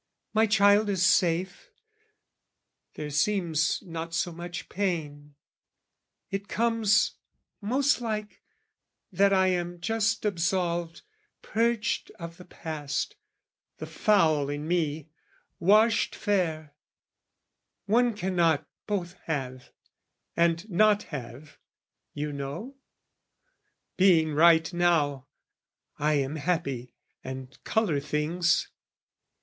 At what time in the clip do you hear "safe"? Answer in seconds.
1.05-1.69